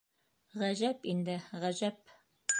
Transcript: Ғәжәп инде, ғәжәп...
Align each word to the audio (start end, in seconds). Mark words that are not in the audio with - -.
Ғәжәп 0.61 1.05
инде, 1.13 1.37
ғәжәп... 1.67 2.17